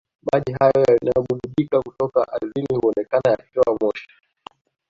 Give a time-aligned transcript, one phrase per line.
[0.27, 4.07] Maji hayo yanayobubujika kutoka ardhini huonekana yakitoa moshi